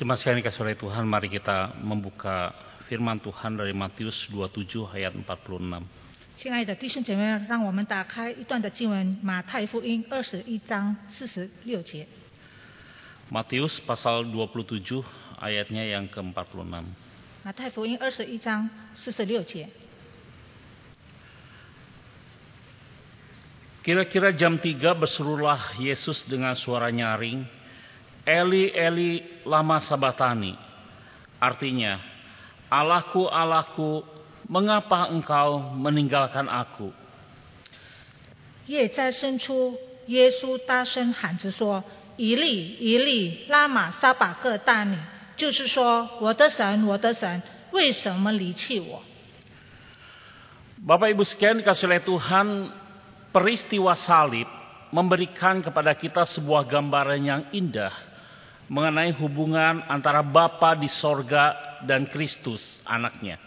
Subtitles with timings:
[0.00, 2.56] Jemaat sekalian dikasih oleh Tuhan, mari kita membuka
[2.88, 5.84] firman Tuhan dari Matius 27 ayat 46.
[6.40, 12.08] 亲爱的弟兄姐妹，让我们打开一段的经文，《马太福音》二十一章四十六节。
[13.30, 15.04] Matius pasal 27
[15.36, 16.84] ayatnya yang ke-46.
[17.44, 19.68] 马太福音二十一章四十六节。
[23.84, 27.44] Kira-kira jam 3 berserulah Yesus dengan suara nyaring,
[28.25, 30.57] Eli, Eli, lama sabatani.
[31.37, 32.01] Artinya,
[32.71, 34.01] Allahku, Allahku,
[34.49, 36.89] mengapa engkau meninggalkan aku?
[38.65, 39.77] 夜在深处，
[40.07, 44.97] 耶稣大声喊着说：“一粒一粒，拉玛撒巴各大尼。”
[45.37, 49.03] 就是说，我的神，我的神，为什么离弃我？
[50.81, 52.47] Bapak Ibu sekalian dikasih oleh Tuhan,
[53.29, 54.49] peristiwa salib
[54.89, 57.91] memberikan kepada kita sebuah gambaran yang indah
[58.69, 63.37] mengenai hubungan antara Bapa di sorga dan Kristus anaknya.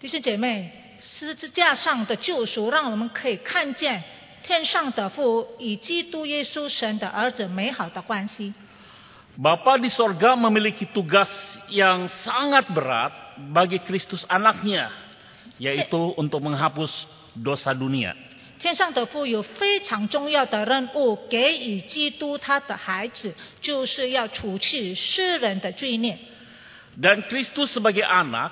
[0.00, 4.02] 弟兄姐妹，十字架上的救赎，让我们可以看见
[4.42, 8.52] 天上的父与基督耶稣神的儿子美好的关系。
[9.38, 11.30] Bapa di sorga memiliki tugas
[11.72, 13.12] yang sangat berat
[13.52, 14.92] bagi Kristus anaknya,
[15.56, 18.12] yaitu untuk menghapus dosa dunia.
[18.59, 26.17] 天上的父有非常重要的任务给予基督他的孩子，就是要除去世人的罪孽。
[26.99, 28.51] Dan Kristus sebagai anak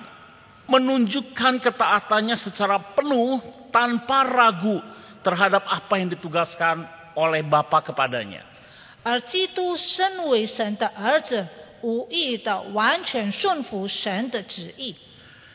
[0.70, 3.42] menunjukkan ketaatannya secara penuh
[3.74, 4.82] tanpa ragu
[5.26, 6.86] terhadap apa yang ditugaskan
[7.18, 8.46] oleh Bapa kepadanya.
[9.02, 11.48] 而基督身为神的儿子，
[11.82, 14.96] 无意的完全顺服神的旨意。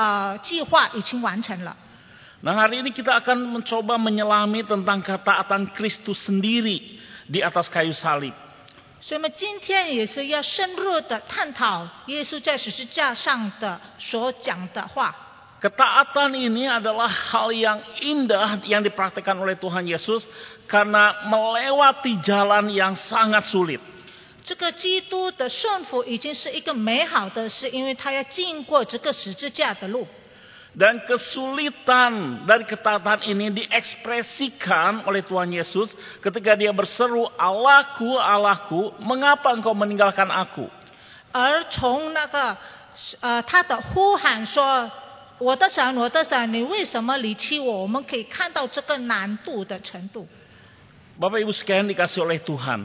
[0.00, 1.76] 呃计划已经完成了。
[2.42, 8.34] Nah hari ini kita akan mencoba menyelami tentang ketaatan Kristus sendiri di atas kayu salib.
[9.00, 15.14] 所以，我们今天也是要深入的探讨耶稣在十字架上的所讲的话。
[15.56, 20.28] Ketaatan ini adalah hal yang indah yang dipraktikkan oleh Tuhan Yesus
[20.68, 23.80] karena melewati jalan yang sangat sulit.
[24.44, 30.06] 这个基督的顺服已经是一个美好的事，因为他要经过这个十字架的路。
[30.76, 35.88] Dan kesulitan dari ketaatan ini diekspresikan oleh Tuhan Yesus
[36.20, 40.68] ketika dia berseru, Allahku, Allahku, mengapa engkau meninggalkan aku?
[41.32, 42.58] 而从那个
[43.20, 50.28] 呃他的呼喊说：“我的神，我的神，你为什么离弃我？”我们可以看到这个难度的程度。
[51.18, 52.84] Bapak Ibu sekalian dikasih oleh Tuhan.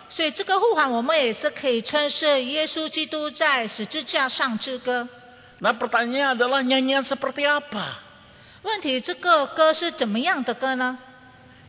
[0.10, 5.08] 所以这个呼喊，我们也是可以称是耶稣基督在十字架上之歌。
[5.60, 8.00] Nah pertanyaannya adalah nyanyian seperti apa?
[8.62, 10.98] 问题，这个歌是怎么样的歌呢？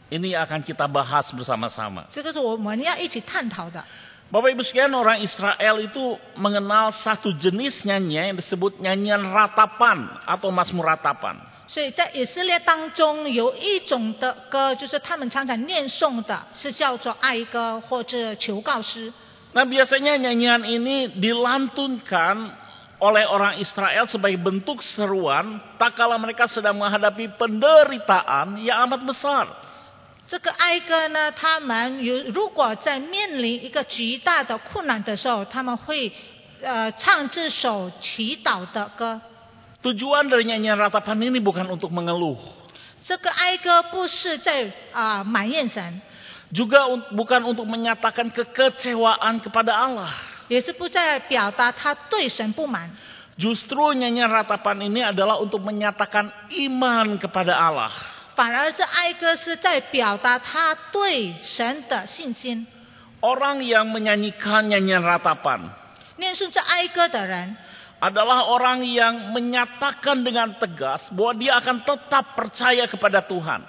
[0.09, 2.07] Ini akan kita bahas bersama-sama.
[2.09, 3.83] 这个是我们要一起探讨的。
[4.31, 10.51] Bapak Ibu sekalian orang Israel itu mengenal satu jenis nyanyian yang disebut nyanyian ratapan atau
[10.51, 11.39] Mazmur ratapan.
[11.72, 19.10] 所以在以色列当中有一种的歌，就是他们常常念诵的，是叫做爱歌或者求告诗。
[19.54, 22.52] Nah biasanya nyanyian ini dilantunkan
[23.00, 29.48] oleh orang Israel sebagai bentuk seruan tak kala mereka sedang menghadapi penderitaan yang amat besar.
[30.28, 36.12] 这个哀歌呢，他们有如果在面临一个极大的困难的时候，他们会
[36.60, 39.20] 呃唱这首祈祷的歌。
[39.81, 42.37] Tujuan dari nyanyian ratapan ini bukan untuk mengeluh.
[43.05, 46.01] 这个哀歌不是在啊、埋怨神，
[46.51, 50.11] Juga un- bukan untuk menyatakan kekecewaan kepada Allah.
[50.47, 52.89] 也是不在表达他对神不满。
[53.37, 57.91] Justru nyanyian ratapan ini adalah untuk menyatakan iman kepada Allah.
[58.35, 62.65] 反而这哀歌是在表达他对神的信心。
[63.21, 65.69] Orang yang menyanyikan nyanyian ratapan
[66.17, 67.55] 念诵这哀歌的人，
[68.01, 73.61] adalah orang yang menyatakan dengan tegas bahwa dia akan tetap percaya kepada Tuhan.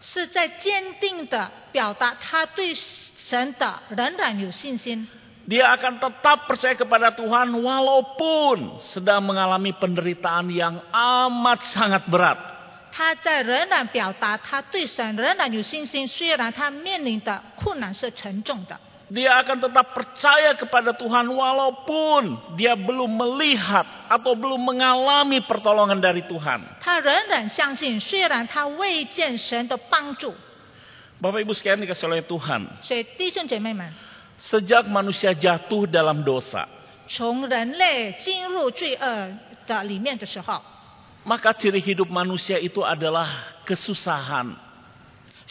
[0.00, 5.06] 是在坚定的表达他对神的仍然有信心。
[5.48, 12.38] Dia akan tetap percaya kepada Tuhan walaupun sedang mengalami penderitaan yang amat sangat berat.
[12.92, 18.78] 他在仍然表达他对神仍然有信心，虽然他面临的困难是沉重的。
[19.13, 26.25] Dia akan tetap percaya kepada Tuhan walaupun dia belum melihat atau belum mengalami pertolongan dari
[26.25, 26.81] Tuhan.
[31.21, 32.61] Bapak Ibu sekalian dikasih oleh Tuhan.
[34.49, 36.65] Sejak manusia jatuh dalam dosa.
[41.21, 44.72] Maka ciri hidup manusia itu adalah kesusahan.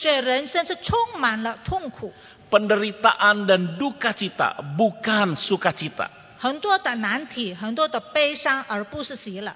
[0.02, 2.14] 所以人生是充满了痛苦，
[2.50, 6.10] penderitaan dan duka cita, bukan sukacita.
[6.38, 9.56] 很多的难题，很多的悲伤，而不是喜乐。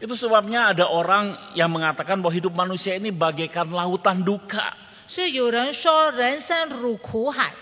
[0.00, 4.74] Itu sebabnya ada orang yang mengatakan bahwa hidup manusia ini bagaikan lautan duka.
[5.06, 7.52] 所以有人说，人生如苦海。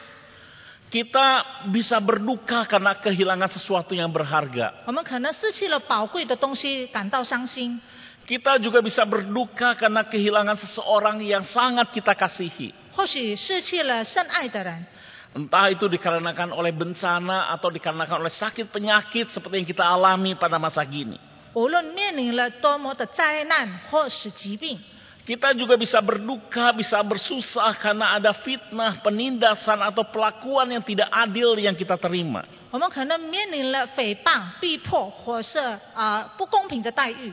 [0.91, 4.87] Kita bisa berduka karena kehilangan sesuatu yang berharga.
[4.87, 7.81] 我们可能失去了宝贵的东西，感到伤心；
[8.27, 12.71] Kita juga bisa berduka karena kehilangan seseorang yang sangat kita kasihi.
[12.95, 14.87] 或许失去了深爱的人，
[15.35, 20.59] Entah itu dikarenakan oleh bencana atau dikarenakan oleh sakit penyakit seperti yang kita alami pada
[20.59, 21.19] masa gini.
[21.55, 24.79] 无论面临了多么的灾难或是疾病，
[25.27, 31.55] Kita juga bisa berduka, bisa bersusah karena ada fitnah, penindasan atau pelakuan yang tidak adil
[31.59, 32.43] yang kita terima.
[32.71, 37.33] 我们可能面临了诽谤、逼迫或是啊、呃不公平的待遇。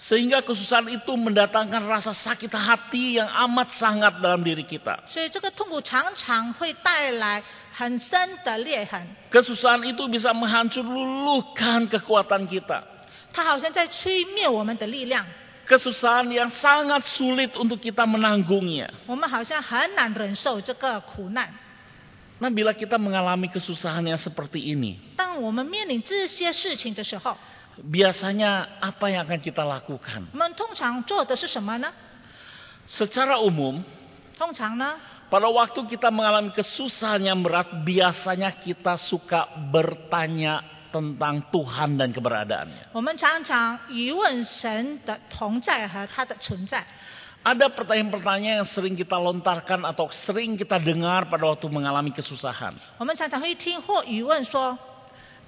[0.00, 5.00] Sehingga kesusahan itu mendatangkan rasa sakit hati yang amat sangat dalam diri kita.
[5.08, 12.84] 所以这个痛苦常常会带来很深的裂痕， Kesusahan itu bisa menghancur luluhkan kekuatan kita.
[13.32, 15.24] 它好像在吹灭我们的力量，
[15.66, 18.92] Kesusahan yang sangat sulit untuk kita menanggungnya.
[19.06, 21.48] 我们好像很难忍受这个苦难。
[22.38, 25.00] Nah bila kita mengalami kesusahan yang seperti ini.
[25.16, 27.38] 当我们面临这些事情的时候，
[27.83, 30.29] biasanya apa yang akan kita lakukan?
[32.85, 33.81] Secara umum,
[35.29, 40.59] pada waktu kita mengalami kesusahan yang berat, biasanya kita suka bertanya
[40.91, 42.91] tentang Tuhan dan keberadaannya.
[47.41, 52.77] Ada pertanyaan-pertanyaan yang sering kita lontarkan atau sering kita dengar pada waktu mengalami kesusahan.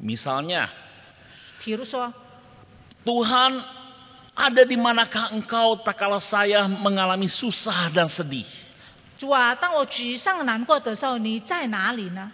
[0.02, 0.74] Misalnya,
[3.05, 3.53] Tuhan
[4.39, 8.47] ada di manakah engkau tak kalau saya mengalami susah dan sedih?
[9.19, 12.31] 主啊，当我沮丧难过的时候，你在哪里呢？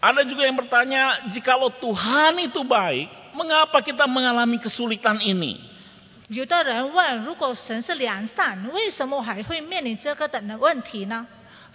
[0.00, 5.60] Ada juga yang bertanya, jikalau Tuhan itu baik, mengapa kita mengalami kesulitan ini?
[6.26, 11.26] 有的人问，如果神是良善，为什么我还会面临这个的问题呢？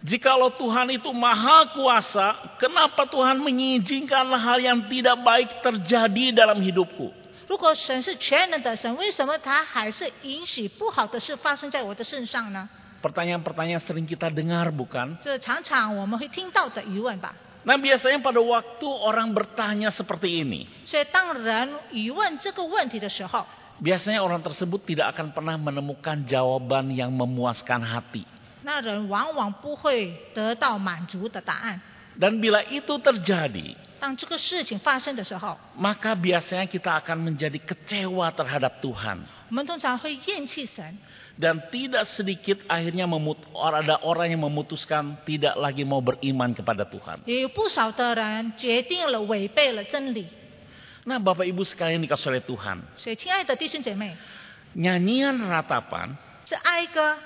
[0.04, 7.19] Jikalau Tuhan itu maha kuasa, kenapa Tuhan mengizinkan hal yang tidak baik terjadi dalam hidupku?
[7.51, 12.69] 如果神是全能的神，为什么他还是允许不好的事发生在我的身上呢
[13.03, 15.19] ？Pertanyaan-pertanyaan sering kita dengar bukan?
[15.19, 17.35] 这常常我们会听到的疑问吧。
[17.67, 23.45] Nah biasanya pada waktu orang bertanya seperti ini, 所以当人疑问这个问题的时候
[23.83, 28.23] ，biasanya orang tersebut tidak akan pernah menemukan jawaban yang memuaskan hati.
[28.63, 31.81] 那人往往不会得到满足的答案。
[32.20, 39.20] Dan bila itu terjadi, 当这个事情发生的时候， maka biasanya kita akan menjadi kecewa terhadap Tuhan.
[39.50, 40.98] 我们通常会厌弃神，
[41.36, 47.20] Dan tidak sedikit akhirnya memut- ada orang yang memutuskan tidak lagi mau beriman kepada Tuhan.
[47.26, 50.28] 也有不少的人决定了违背了真理。
[51.04, 52.80] Nah Bapak Ibu sekalian dikasih oleh Tuhan.
[52.96, 54.16] 所以，亲爱的弟兄姐妹，
[54.76, 57.18] Nyanyian ratapan 这哀歌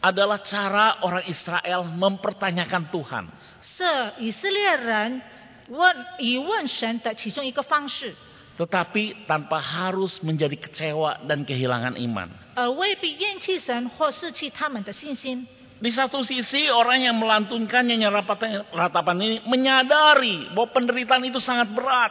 [0.00, 3.24] adalah cara orang Israel mempertanyakan Tuhan.
[3.62, 3.82] 是
[4.18, 5.22] 以色列人
[5.68, 8.14] 问疑问神的其中一个方式，
[8.56, 12.28] Tetapi tanpa harus menjadi kecewa dan kehilangan iman.
[12.54, 15.46] 而未必厌弃神或失去他们的信心。
[15.76, 21.68] Di satu sisi orang yang melantunkan nyanyian ratapan ratapan ini menyadari bahwa penderitaan itu sangat
[21.76, 22.08] berat.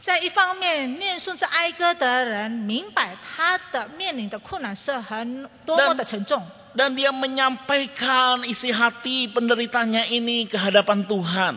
[0.00, 6.40] 在一方面，念诵这哀歌的人明白他的面临的困难是很多么的沉重，
[6.71, 11.53] dan dia menyampaikan isi hati penderitanya ini ke hadapan Tuhan.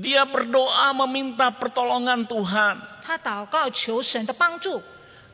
[0.00, 2.76] Dia berdoa meminta pertolongan Tuhan.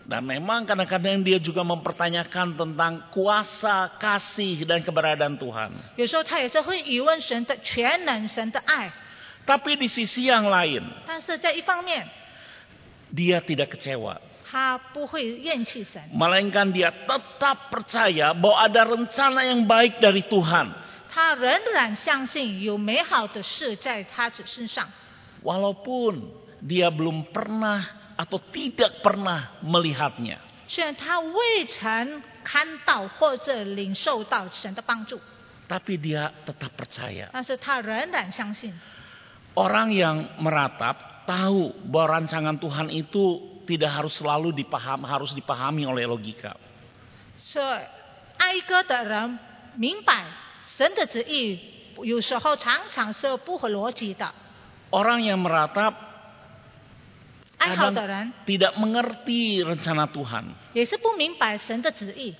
[0.06, 5.74] Dan memang kadang-kadang dia juga mempertanyakan tentang kuasa, kasih, dan keberadaan Tuhan.
[9.42, 10.82] Tapi di sisi yang lain,
[13.10, 14.18] dia tidak kecewa.
[16.14, 20.72] Melainkan dia tetap percaya bahwa ada rencana yang baik dari Tuhan.
[25.42, 26.14] Walaupun
[26.60, 30.40] dia belum pernah atau tidak pernah melihatnya.
[35.66, 37.30] Tapi dia tetap percaya.
[39.56, 46.05] Orang yang meratap tahu bahwa rancangan Tuhan itu tidak harus selalu dipaham, harus dipahami oleh
[46.09, 46.55] logika.
[47.37, 47.79] 所以
[48.37, 49.39] 哀歌的人
[49.75, 50.25] 明白
[50.77, 51.59] 神的旨意，
[52.03, 54.31] 有时候常常是不合逻辑的。
[54.91, 55.93] Orang yang meratap
[57.57, 60.45] 爱好的人 tidak mengerti rencana Tuhan.
[60.73, 62.35] 也是不明白神的旨意，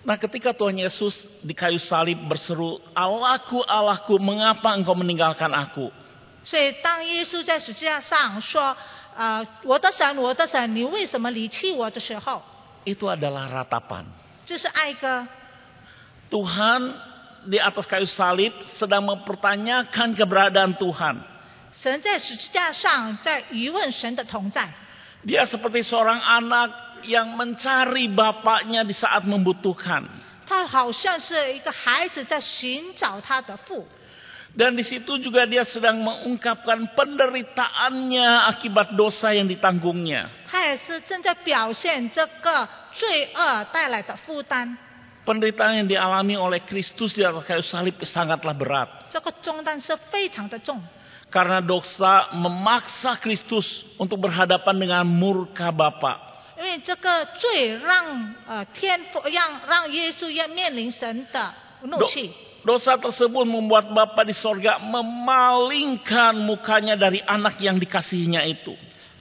[0.03, 1.13] Nah ketika Tuhan Yesus
[1.45, 5.93] di kayu salib berseru, Allahku, Allahku, mengapa engkau meninggalkan aku?
[6.43, 12.43] 所以当耶稣在十字架上说：“呃，我的神，我的神，你为什么离弃我？”的时候，
[12.87, 14.05] Itu adalah ratapan.
[14.47, 15.29] 这是哀歌。
[16.31, 16.95] Tuhan
[17.45, 21.21] di atas kayu salib sedang mempertanyakan keberadaan Tuhan.
[21.77, 24.71] 神在十字架上在疑问神的同在，
[25.25, 30.09] Dia seperti seorang anak yang mencari bapaknya di saat membutuhkan.
[30.47, 33.87] 他好像是一个孩子在寻找他的父。
[34.51, 40.27] Dan di situ juga dia sedang mengungkapkan penderitaannya akibat dosa yang ditanggungnya.
[40.51, 44.75] 他也是正在表现这个罪恶带来的负担，
[45.23, 48.89] Penderitaan yang dialami oleh Kristus di atas kayu salib sangatlah berat.
[49.15, 50.83] 这个重担是非常的重，
[51.35, 56.27] Karena dosa memaksa Kristus untuk berhadapan dengan murka Bapa.
[56.59, 62.35] 因为这个罪让呃天父让让耶稣要面临神的怒 Do- 气，
[62.67, 68.77] dosa tersebut membuat Bapa di sorga memalingkan mukanya dari anak yang dikasihinya itu.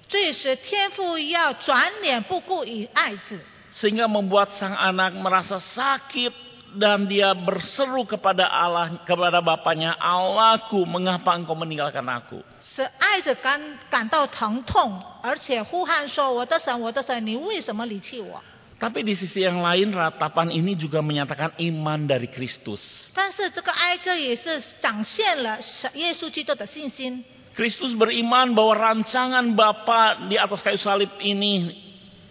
[0.09, 3.39] 罪使天父要转脸不顾以爱子，
[3.71, 6.33] Sehingga membuat sang anak merasa sakit
[6.73, 12.45] dan dia berseru kepada Allah, kepada Bapaknya, Allahku, mengapa engkau meninggalkan aku?
[12.61, 18.41] 使爱子感感到疼痛，而且呼喊说：“我的神，我的神，你为什么离弃我？”
[18.79, 23.11] Tapi di sisi yang lain, ratapan ini juga menyatakan iman dari Kristus.
[23.13, 27.25] 但是这个哀歌也是展现了神耶稣基督的信心。
[27.57, 31.75] Kristus beriman bahwa rancangan Bapa di atas kayu salib ini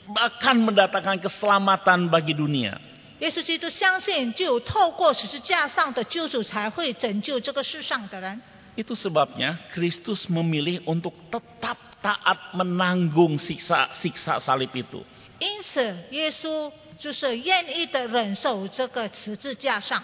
[0.09, 2.81] akan mendatangkan keselamatan bagi dunia.
[3.24, 8.42] 耶稣基督相信，只有透过十字架上的救主，才会拯救这个世上的人。
[8.76, 15.06] Itu sebabnya Kristus memilih untuk tetap taat menanggung siksa-siksa salib itu.
[15.40, 15.80] 因此，
[16.12, 20.04] 耶稣就是愿意的忍受这个十字架上。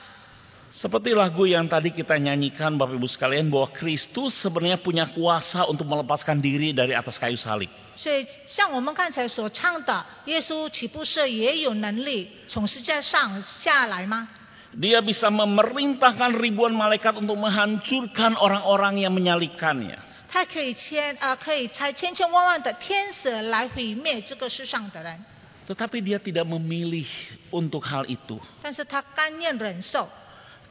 [0.75, 5.87] Seperti lagu yang tadi kita nyanyikan Bapak Ibu sekalian bahwa Kristus sebenarnya punya kuasa untuk
[5.87, 7.71] melepaskan diri dari atas kayu salib.
[7.95, 14.27] 所以，像我们刚才所唱的，耶稣岂不是也有能力从十字架上下来吗？
[14.75, 20.03] Dia bisa memerintahkan ribuan malaikat untuk menghancurkan orang-orang yang menyalikannya.
[20.27, 25.23] 他可以千呃，可以差千千万万的天使来毁灭这个世上的人，
[25.71, 27.07] Tetapi dia tidak memilih
[27.53, 28.43] untuk hal itu.
[28.61, 30.09] 但是他甘愿忍受。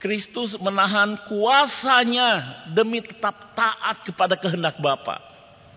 [0.04, 5.32] Kristus menahan kuasanya demi tetap taat kepada kehendak Bapa.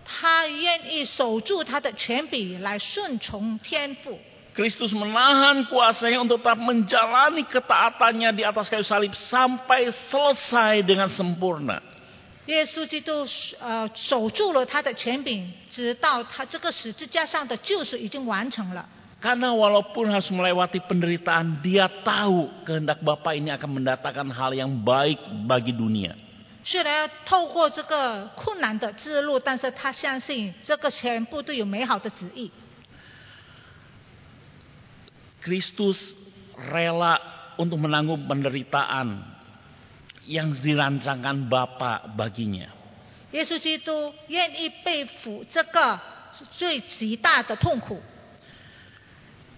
[0.06, 4.18] 他愿意守住他的权柄来顺从天父。
[4.54, 11.82] Kristus menahan kuasanya untuk tetap menjalani ketaatannya di atas kayu salib sampai selesai dengan sempurna.
[12.46, 13.26] 耶稣基督
[13.60, 18.88] 呃守住了他的权柄，直到他这个十字架上的救赎已经完成了。
[19.20, 25.18] Karena walaupun harus melewati penderitaan, dia tahu kehendak Bapa ini akan mendatangkan hal yang baik
[25.48, 26.14] bagi dunia.
[26.62, 32.50] 虽然要透过这个困难的之路，但是他相信这个全部都有美好的旨意。
[35.42, 36.12] Kristus
[36.58, 37.18] rela
[37.56, 39.22] untuk menanggung penderitaan
[40.26, 42.68] yang dirancangkan Bapa baginya.
[43.32, 45.98] 耶稣基督愿意背负这个
[46.58, 48.02] 最极大的痛苦。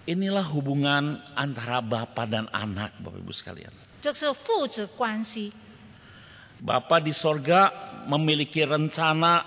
[0.08, 3.72] Inilah hubungan antara Bapa dan anak, Bapak Ibu sekalian.
[4.00, 5.52] 这是父子关系。
[6.64, 7.70] Bapa di sorga
[8.08, 9.44] memiliki rencana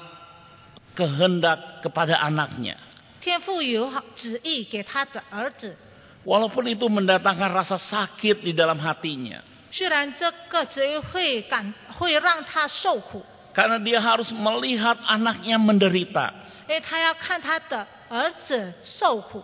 [0.94, 2.78] kehendak kepada anaknya.
[3.22, 5.76] 天父有旨意给他的儿子，
[6.26, 9.42] Walaupun itu mendatangkan rasa sakit di dalam hatinya.
[9.72, 13.26] 虽然这个旨意会感会让他受苦，
[13.56, 16.34] Karena dia harus melihat anaknya menderita.
[16.70, 19.44] 因为他要看他的儿子受苦。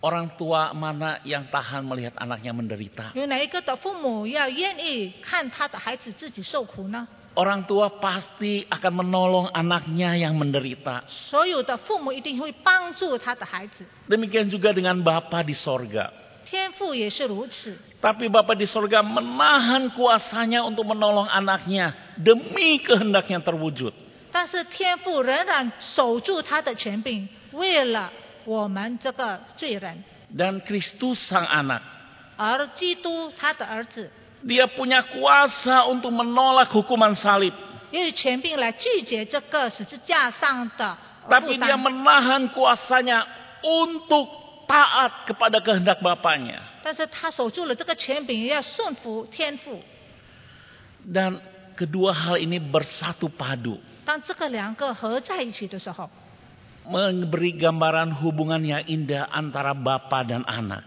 [0.00, 3.10] Orang tua mana yang tahan melihat anaknya menderita?
[3.14, 7.08] 有哪一个的父母要愿意看他的孩子自己受苦呢？
[7.34, 11.02] Orang tua pasti akan menolong anaknya yang menderita.
[11.08, 16.12] 所有的父母一定会帮助他的孩子， Demikian juga dengan Bapa di sorga.
[16.44, 17.76] 天父也是如此。
[18.00, 23.92] Tapi Bapa di sorga menahan kuasanya untuk menolong anaknya demi kehendaknya terwujud.
[24.30, 28.12] 但是天父仍然守住他的权柄，为了
[28.44, 30.04] 我们这个罪人，
[30.36, 31.82] Dan Kristus sang anak.
[32.36, 34.10] 而基督他的儿子
[34.44, 37.52] Dia punya kuasa untuk menolak hukuman salib.
[37.90, 41.80] 也有权柄来拒绝这个十字架上的负 Tapi dia 担。
[41.80, 43.26] menahan kuasanya
[43.62, 44.28] untuk
[44.68, 46.60] taat kepada kehendak Bapaknya.
[46.82, 49.80] 但是他守住了这个权柄，要顺服天父。
[51.06, 51.40] Dan
[51.74, 53.78] kedua hal ini bersatu padu.
[54.04, 56.10] 当这个两个合在一起的时候，
[56.87, 60.81] memberi gambaran hubungan yang indah antara bapa dan anak.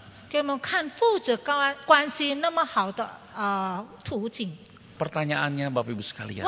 [4.94, 6.42] Pertanyaannya Bapak Ibu sekalian.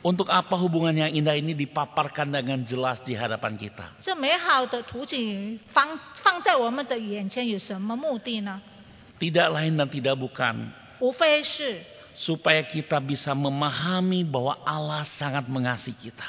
[0.00, 4.00] Untuk apa hubungan yang indah ini dipaparkan dengan jelas di hadapan kita?
[9.20, 10.72] Tidak lain dan tidak bukan.
[12.16, 16.28] Supaya kita bisa memahami bahwa Allah sangat mengasihi kita.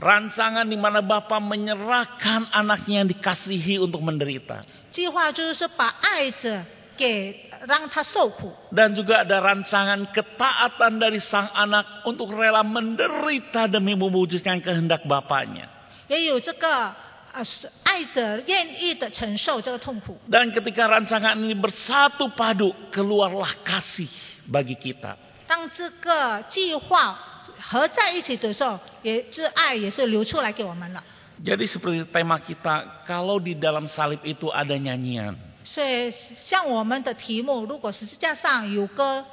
[0.00, 4.60] Rancangan di mana Bapa menyerahkan anaknya yang dikasihi untuk menderita.
[4.92, 6.60] 计划就是把爱者
[6.96, 15.68] 给让他受苦， Dan juga ada rancangan ketaatan dari sang anak untuk rela menderita demi mewujudkan kehendak Bapaknya.
[16.08, 16.92] 也有这个
[17.32, 20.20] 呃是爱者愿意的承受这个痛苦。
[20.28, 24.12] Dan ketika rancangan ini bersatu padu, keluarlah kasih
[24.44, 25.16] bagi kita.
[25.48, 27.16] 当这个计划
[27.61, 31.03] 合在一起的时候，也这爱也是流出来给我们了。
[31.43, 35.35] Jadi seperti tema kita, kalau di dalam salib itu ada nyanyian.
[35.63, 36.11] 所以
[36.43, 39.25] 像我们的题目，如果十字架上有歌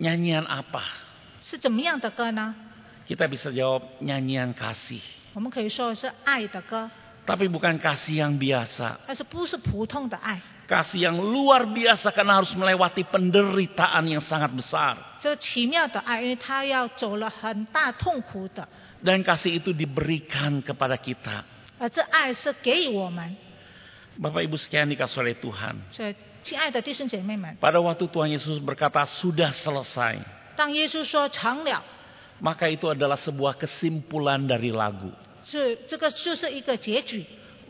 [0.00, 0.82] ，Nyanyian apa?
[1.42, 2.54] 是怎么样的歌呢
[3.08, 5.00] ？Kita bisa jawab nyanyian kasih.
[5.34, 6.90] 我们可以说是爱的歌
[7.26, 8.96] ，Tapi bukan kasih yang biasa.
[9.06, 14.99] 但是不是普通的爱，Kasih yang luar biasa karena harus melewati penderitaan yang sangat besar.
[15.23, 18.67] 这个奇妙的爱，因为他要走了很大痛苦的，
[18.99, 21.47] Dan kasih itu diberikan kepada kita.
[21.79, 23.37] 而这爱是给我们。
[24.19, 25.75] Bapak Ibu sekalian dikasih oleh Tuhan.
[25.95, 30.19] 所以，亲爱的弟兄姐妹们， Pada waktu Tuhan Yesus berkata sudah selesai.
[30.57, 31.79] 当耶稣说成了，
[32.41, 35.15] Maka itu adalah sebuah kesimpulan dari lagu.
[35.45, 37.23] 是这个就是一个结局。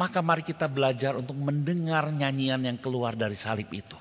[0.00, 4.00] Maka mari kita belajar untuk mendengar nyanyian yang keluar dari salib itu.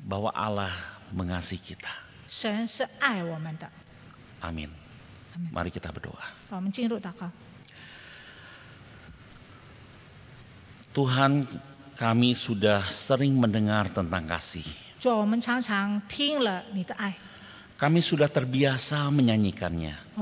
[0.00, 0.72] Bahwa Allah
[1.12, 1.92] mengasihi kita.
[4.40, 4.72] Amin.
[5.52, 6.48] Mari kita berdoa.
[10.96, 11.44] Tuhan
[11.92, 14.64] kami sudah sering mendengar tentang kasih.
[17.76, 20.16] Kami sudah terbiasa menyanyikannya.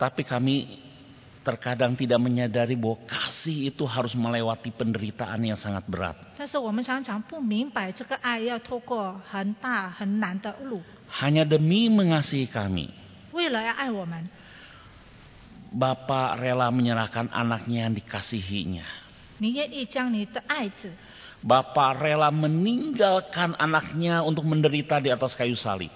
[0.00, 0.54] Tapi kami
[1.42, 6.16] terkadang tidak menyadari bahwa kasih itu harus melewati penderitaan yang sangat berat.
[11.12, 12.88] Hanya demi mengasihi kami.
[15.72, 18.86] Bapak rela menyerahkan anaknya yang dikasihinya.
[21.42, 25.90] Bapak rela meninggalkan anaknya untuk menderita di atas kayu salib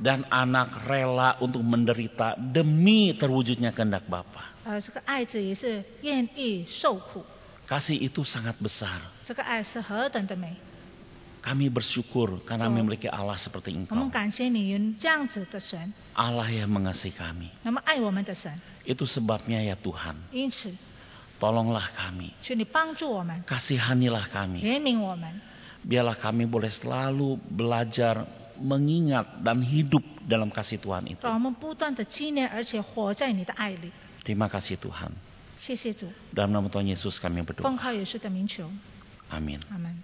[0.00, 4.56] dan anak rela untuk menderita demi terwujudnya kehendak Bapa.
[7.68, 8.98] Kasih itu sangat besar.
[11.40, 12.72] Kami bersyukur karena oh.
[12.72, 13.96] memiliki Allah seperti Engkau.
[16.12, 17.48] Allah yang mengasihi kami.
[18.84, 20.28] Itu sebabnya ya Tuhan.
[21.40, 22.36] Tolonglah kami.
[23.48, 24.60] Kasihanilah kami.
[25.80, 31.24] Biarlah kami boleh selalu belajar mengingat dan hidup dalam kasih Tuhan itu.
[34.22, 35.16] Terima kasih Tuhan.
[36.32, 37.64] Dalam nama Tuhan Yesus kami berdoa.
[39.32, 39.60] Amin.
[39.72, 39.96] Amin.